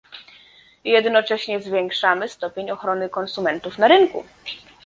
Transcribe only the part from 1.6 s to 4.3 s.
zwiększamy stopień ochrony konsumentów na rynku